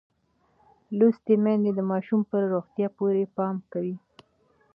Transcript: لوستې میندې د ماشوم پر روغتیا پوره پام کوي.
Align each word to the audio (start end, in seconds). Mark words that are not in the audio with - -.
لوستې 0.97 1.33
میندې 1.43 1.71
د 1.75 1.79
ماشوم 1.91 2.21
پر 2.29 2.41
روغتیا 2.53 2.87
پوره 2.95 3.25
پام 3.35 3.55
کوي. 3.71 3.95